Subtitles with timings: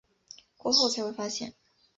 [0.57, 1.53] 过后才会发现